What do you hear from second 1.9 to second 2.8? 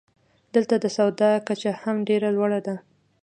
ډېره لوړه ده.